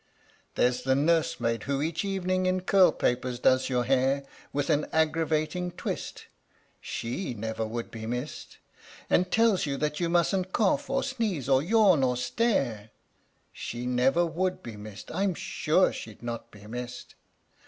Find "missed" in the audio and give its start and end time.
8.07-8.57, 14.75-15.11, 16.65-17.13